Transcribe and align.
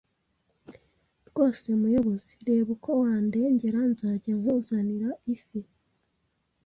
Rwose 1.27 1.67
muyobozi 1.81 2.31
reba 2.47 2.69
uko 2.75 2.89
wandengera 3.01 3.79
nzajya 3.91 4.33
nkuzanira 4.41 5.09
ifi 5.35 5.59